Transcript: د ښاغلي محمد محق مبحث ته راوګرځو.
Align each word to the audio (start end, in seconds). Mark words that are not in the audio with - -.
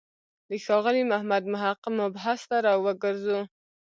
د 0.49 0.51
ښاغلي 0.65 1.03
محمد 1.11 1.43
محق 1.53 1.81
مبحث 1.99 2.39
ته 2.49 2.57
راوګرځو. 2.65 3.39